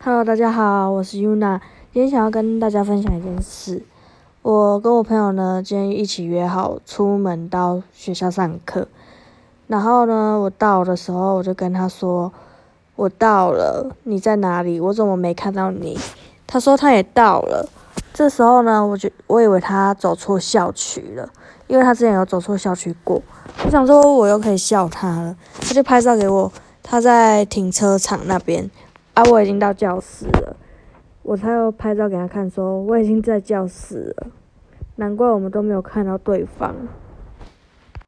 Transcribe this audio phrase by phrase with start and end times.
[0.00, 1.58] Hello，大家好，我是 Yuna，
[1.92, 3.82] 今天想要跟大家分享一件事。
[4.42, 8.86] 我跟我朋友呢，今天一起约好出门到学校上课。
[9.66, 12.32] 然后呢，我到的时候，我就跟他说
[12.94, 14.78] ：“我到了，你在哪里？
[14.78, 15.98] 我怎么没看到你？”
[16.46, 17.68] 他说他也到了。
[18.14, 21.28] 这时候呢，我就我以为他走错校区了，
[21.66, 23.20] 因为他之前有走错校区过。
[23.64, 26.50] 我想说，我又可以笑他了，他就拍照给我，
[26.84, 28.70] 他在停车场那边。
[29.18, 30.56] 啊，我已经到教室了，
[31.24, 34.28] 我才有拍照给他看，说我已经在教室了。
[34.94, 36.72] 难怪我们都没有看到对方。